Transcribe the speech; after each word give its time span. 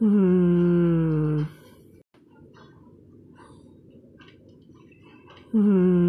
Hmm. 0.00 1.44
Hmm. 5.52 5.99